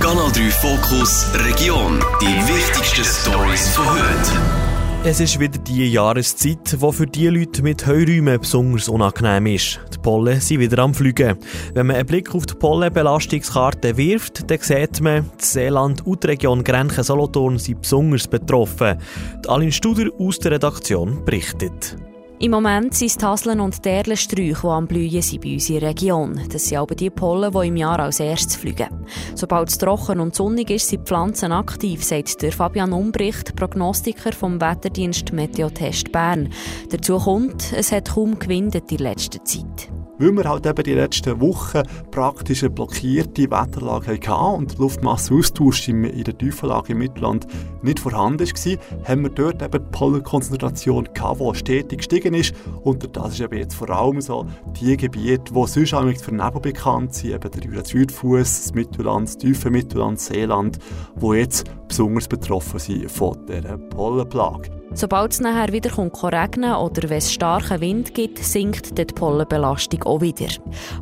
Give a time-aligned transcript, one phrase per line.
[0.00, 1.98] Kanal 3 Fokus Region.
[2.22, 4.40] Die wichtigsten Stories von heute.
[5.04, 9.80] Es ist wieder die Jahreszeit, die für die Leute mit Heuräumen besonders unangenehm ist.
[9.92, 11.36] Die Pollen sind wieder am Fliegen.
[11.74, 16.28] Wenn man einen Blick auf die Pollenbelastungskarte wirft, dann sieht man, das Seeland und die
[16.28, 18.98] Region Grenchen-Solothurn sind besonders betroffen.
[19.44, 21.96] Die Aline Studer aus der Redaktion berichtet.
[22.40, 25.80] Im Moment sind es die und die Erlensträuche, die am Blühen sind bei uns in
[25.80, 26.40] der Region.
[26.52, 29.04] Das sind aber die Pollen, die im Jahr als erstes fliegen.
[29.34, 34.30] Sobald es trocken und sonnig ist, sind die Pflanzen aktiv, sagt der Fabian Umbricht, Prognostiker
[34.30, 36.50] vom Wetterdienst Meteotest Bern.
[36.90, 41.40] Dazu kommt, es hat kaum gewindet in letzter Zeit weil wir halt eben die letzten
[41.40, 47.46] Wochen praktisch eine blockierte Wetterlage hatten und der Luftmasseaustausch in der Tiefenlage im Mittelland
[47.82, 52.54] nicht vorhanden war, haben wir dort eben die Pollenkonzentration gehabt, die stetig gestiegen ist.
[52.82, 54.46] Und das ist eben jetzt vor allem so
[54.80, 59.38] die Gebiete, die sonst auch für Nebel bekannt sind, eben der Jura-Südfuss, das Mittelland, das
[59.38, 60.78] tiefe Mittelland, Seeland,
[61.16, 64.77] die jetzt besonders betroffen sind von dieser Pollenplage.
[64.94, 70.02] Sobald es nachher wieder kommt regnen oder wenn es starken Wind gibt, sinkt die Pollenbelastung
[70.04, 70.48] auch wieder.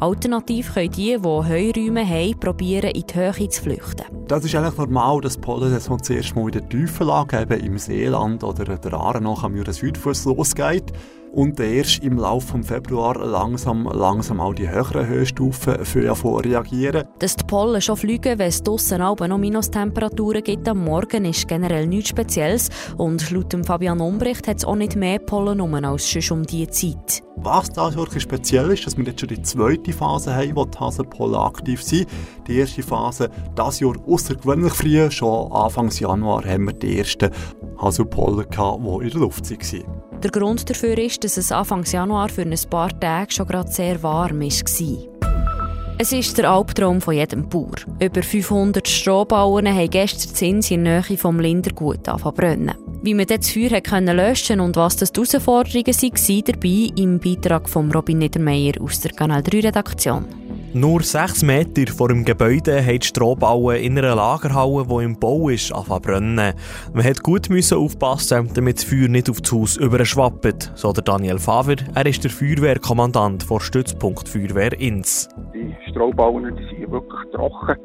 [0.00, 4.04] Alternativ können die, die Heuräume haben, probieren, in die Höhe zu flüchten.
[4.26, 8.64] Das ist eigentlich normal, dass Pollensaison zuerst mal in der Tiefenlage, eben im Seeland oder
[8.64, 10.92] der Aare noch am Südfuss losgeht
[11.34, 17.08] und erst im Laufe des Februar langsam, langsam auch die höheren Höhenstufen für reagieren.
[17.18, 21.86] Dass die Pollen schon fliegen, wenn es draussen noch Minustemperaturen gibt am Morgen, ist generell
[21.86, 26.38] nichts Spezielles und laut Fabian Umbricht hat es auch nicht mehr Pollen rum als schon
[26.38, 27.22] um diese Zeit.
[27.36, 30.78] Was da wirklich speziell ist, dass wir jetzt schon die zweite Phase haben, wo die
[30.78, 32.06] Haselpollen aktiv sind.
[32.46, 37.30] Die erste Phase, das Jahr außergewöhnlich früh, schon Anfang Januar haben wir die ersten
[37.78, 40.03] Haselpollen gehabt, die in der Luft waren.
[40.24, 44.02] Der Grund dafür ist, dass es Anfang Januar für ein paar Tage schon gerade sehr
[44.02, 45.94] warm war.
[45.98, 47.74] Es ist der Albtraum von jedem Bauer.
[48.00, 52.74] Über 500 Strohbauen haben gestern Zins in der Nähe vom Lindergut verbrennen.
[53.04, 57.68] Wie man das Feuer können löschen und was das die Herausforderungen waren, dabei im Beitrag
[57.68, 60.24] von Robin Niedermeyer aus der Kanal 3 Redaktion.
[60.72, 65.50] Nur sechs Meter vor dem Gebäude haben die Strohbauen in einer Lagerhalle, die im Bau
[65.50, 66.54] ist, anfangen Man
[66.94, 71.76] musste gut aufpassen, damit das Feuer nicht auf das Haus überschwappt, so der Daniel Faver.
[71.94, 75.28] Er ist der Feuerwehrkommandant vor Stützpunkt Feuerwehr Inns.
[75.52, 77.76] Die Strohbauen die sind wirklich trocken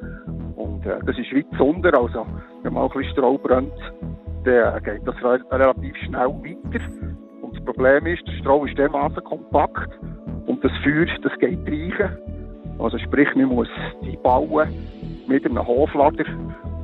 [0.56, 2.26] und äh, das ist wie Zunder, also
[2.64, 3.74] wenn man ein bisschen Stroh brennt,
[4.50, 6.86] dann geht das relativ schnell weiter.
[7.42, 9.90] Und das Problem ist, der Stroh ist dermaßen kompakt
[10.48, 12.18] und das Feuer, das geht reichen.
[12.80, 13.68] Also sprich, man muss
[14.04, 14.70] die Bauen
[15.28, 16.26] mit einem Hoflader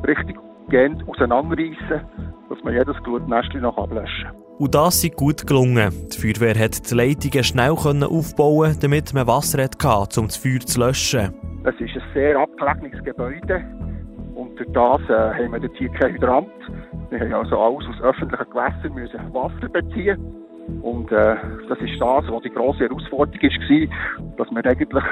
[0.07, 0.37] richtig
[0.69, 2.01] gehend auseinanderreißen,
[2.49, 4.35] dass man jedes Glutnestchen noch ablöschen kann.
[4.57, 5.91] Und das ist gut gelungen.
[6.13, 10.79] Die Feuerwehr hat die Leitungen schnell aufbauen damit man Wasser hatte, um das Feuer zu
[10.79, 11.33] löschen.
[11.65, 13.65] Es ist ein sehr abgelegenes Gebäude
[14.35, 16.47] und durch das äh, haben wir jetzt hier kein Hydrant.
[17.19, 20.19] Wir haben also alles aus öffentlichen Gewässern müssen Wasser beziehen
[20.81, 21.35] und äh,
[21.69, 25.03] das ist das, was die grosse Herausforderung war, dass wir eigentlich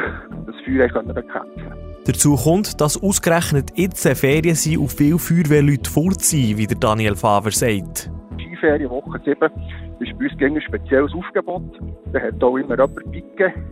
[0.46, 2.04] das Feuer bekämpfen können.
[2.06, 7.16] Dazu kommt, dass ausgerechnet jetzt Ferien sind und viele Feuerwehrleute fort sind, wie der Daniel
[7.16, 8.12] Faver sagt.
[8.40, 9.52] Skiferien Woche 7
[10.00, 11.64] ist bei uns ein spezielles Aufgebot.
[12.12, 13.64] Da hat auch immer jemand mitgegeben.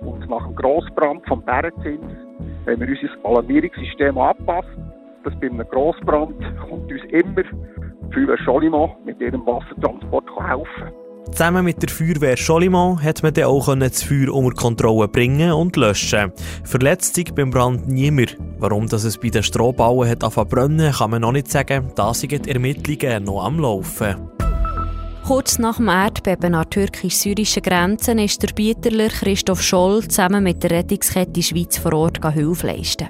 [0.00, 2.00] Und nach dem Grossbrand vom Bärenzins
[2.66, 4.68] haben wir unser Alarmierungssystem angepasst.
[5.24, 6.36] Dass bei einem Grossbrand
[6.84, 7.42] kommt uns immer
[8.12, 10.92] Feuerwehr Scholimo mit ihrem Wassertransport helfen
[11.30, 15.74] Zusammen mit der Feuerwehr Scholimo hat man dann auch das Feuer unter Kontrolle bringen und
[15.76, 16.32] löschen.
[16.64, 18.36] Verletzt sich beim Brand niemand.
[18.58, 21.90] Warum dass es bei den Strohbauen hat brennen, kann man noch nicht sagen.
[21.96, 24.33] Da sind die Ermittlungen noch am Laufen.
[25.26, 30.72] Kurz nach dem Erdbeben an türkisch-syrischen Grenzen ist der Bieterler Christoph Scholl zusammen mit der
[30.72, 33.08] Rettungskette Schweiz vor Ort Hilfe leisten.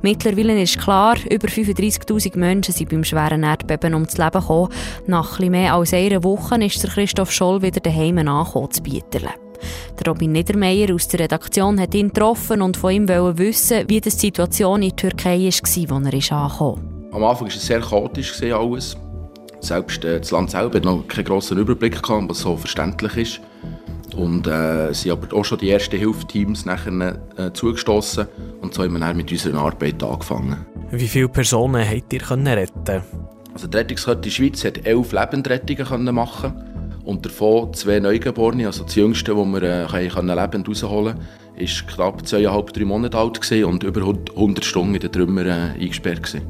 [0.00, 4.72] Mittlerweile ist klar, über 35.000 Menschen sind beim schweren Erdbeben ums Leben gekommen.
[5.06, 9.34] Nach etwas mehr als einer Woche ist der Christoph Scholl wieder daheim angekommen zu Bieterle.
[9.98, 14.08] Der Robin Niedermeyer aus der Redaktion hat ihn getroffen und von ihm wissen, wie die
[14.08, 18.96] Situation in der Türkei war, als er angekommen Am Anfang war es sehr chaotisch alles.
[19.60, 23.40] Selbst äh, das Land selber hat noch keinen grossen Überblick gehabt, was so verständlich ist.
[24.16, 28.26] Und äh, sind aber auch schon die ersten Hilfsteams nachher äh, zugestoßen
[28.60, 30.66] und so haben wir dann mit unserer Arbeit angefangen.
[30.90, 33.02] Wie viele Personen habt ihr können retten?
[33.52, 36.52] Also die Rettungskette Schweiz hat elf Lebendrettungen können machen
[37.04, 41.86] und davon zwei Neugeborene, also das jüngste, das wir äh, können lebend rausholen konnten, ist
[41.88, 46.22] knapp zweieinhalb, drei Monate alt und über 100 Stunden in den Trümmern äh, eingesperrt.
[46.22, 46.42] Gewesen.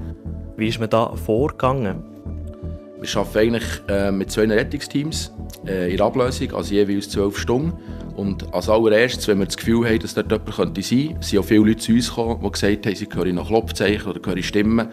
[0.56, 2.02] Wie ist man da vorgegangen?
[3.00, 5.32] Wir arbeiten eigentlich äh, mit zwei Rettungsteams
[5.66, 7.72] äh, in Ablösung, also jeweils zwölf Stunden.
[8.14, 11.38] Und als allererstes, wenn wir das Gefühl haben, dass dort jemand könnte sein könnte, sind
[11.38, 14.42] auch viele Leute zu uns gekommen, die gesagt haben, sie hören nach Klopfzeichen oder hören
[14.42, 14.88] Stimmen,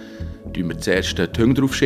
[0.56, 1.82] schicken wir zuerst die Hunde drauf.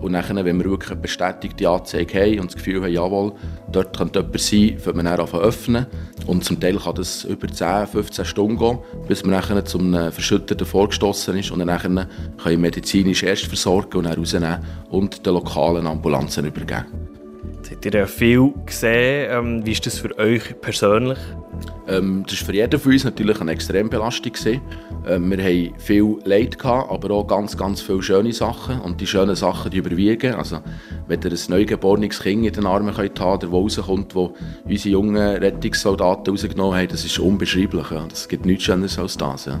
[0.00, 3.32] Und dann, wenn wir wirklich eine bestätigte Anzeige haben und das Gefühl haben, jawohl,
[3.70, 5.86] dort könnte jemand sein, wird man dann öffnen.
[6.30, 8.78] Und zum Teil kann das über 10, 15 Stunden gehen,
[9.08, 12.06] bis man dann zum Verschütteten vorgestoßen ist und dann können
[12.44, 14.58] wir medizinisch erst versorgen und dann rausnehmen
[14.90, 17.09] und den lokalen Ambulanzen übergeben.
[17.70, 19.28] Jetzt habt ihr ja viel gesehen.
[19.30, 21.18] Ähm, wie ist das für euch persönlich?
[21.86, 24.32] Ähm, das war für jeden von uns natürlich eine Extrembelastung.
[25.06, 28.80] Ähm, wir hatten viel Leid, gehabt, aber auch ganz, ganz viele schöne Sachen.
[28.80, 30.34] Und die schönen Sachen die überwiegen.
[30.34, 30.58] Also,
[31.06, 34.34] wenn ihr ein neugeborenes Kind in den Armen könnt haben der rauskommt, wo
[34.64, 37.88] unsere jungen Rettungssoldaten rausgenommen haben, das ist unbeschreiblich.
[37.92, 38.04] Ja.
[38.08, 39.44] Das gibt nichts Schöneres als das.
[39.44, 39.60] Ja.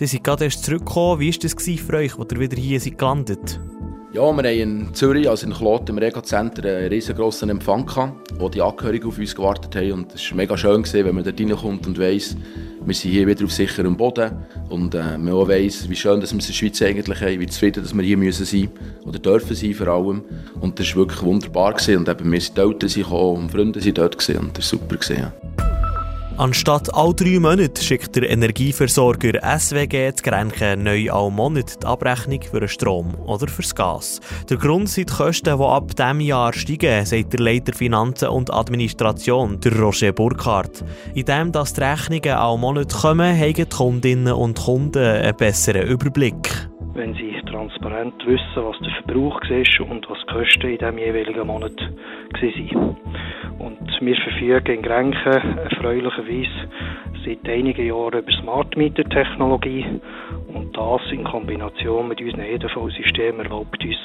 [0.00, 1.20] Ihr seid gerade erst zurückgekommen.
[1.20, 3.79] Wie war das für euch, als ihr wieder hier seid gelandet seid?
[4.12, 8.48] Ja, wir haben in Zürich, also in Kloten, im Rega-Center, einen riesengroßen Empfang gehabt, wo
[8.48, 9.92] die Angehörigen auf uns gewartet haben.
[9.92, 12.36] Und es war mega schön, gewesen, wenn man dort reinkommt und weiss,
[12.84, 14.32] wir sind hier wieder auf sicherem Boden.
[14.68, 17.38] Und äh, man auch weiss, wie schön dass wir es in der Schweiz eigentlich haben,
[17.38, 18.68] wie zufrieden dass wir hier müssen sein
[19.06, 20.24] oder dürfen sein vor allem.
[20.60, 21.74] Und das war wirklich wunderbar.
[21.74, 21.98] Gewesen.
[21.98, 24.80] Und eben, wir sind die Eltern gekommen und Freunde sind dort gewesen, und das war
[24.80, 24.96] super.
[24.96, 25.32] Gewesen, ja.
[26.40, 32.40] Anstatt alle drei Monate schickt der Energieversorger SWG zu Grenchen neu alle Monate die Abrechnung
[32.40, 34.20] für den Strom oder für das Gas.
[34.48, 38.50] Der Grund sind die Kosten, die ab diesem Jahr steigen, sagt der Leiter Finanzen und
[38.54, 40.82] Administration, der Roger Burkhardt.
[41.14, 46.70] Indem dass die Rechnungen alle Monate kommen, haben die Kundinnen und Kunden einen besseren Überblick
[46.92, 51.46] wenn sie transparent wissen, was der Verbrauch ist und was die Kosten in diesem jeweiligen
[51.46, 52.96] Monat waren.
[53.60, 56.70] Und wir verfügen in Grenchen erfreulicherweise
[57.24, 59.84] seit einigen Jahren über Smart Meter Technologie
[60.48, 63.96] und das in Kombination mit unserem EDV-System erlaubt uns,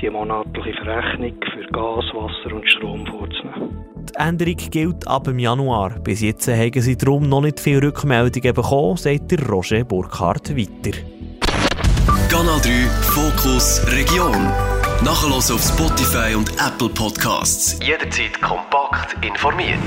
[0.00, 3.86] die monatliche Verrechnung für Gas, Wasser und Strom vorzunehmen.
[4.10, 5.98] Die Änderung gilt ab dem Januar.
[6.04, 10.98] Bis jetzt haben sie darum noch nicht viele Rückmeldungen bekommen, sagt der Roger Burkhardt weiter.
[12.28, 12.70] Kanal 3
[13.00, 14.79] Fokus Region.
[15.02, 17.78] Nachher auf Spotify und Apple Podcasts.
[17.82, 19.78] Jederzeit kompakt informiert.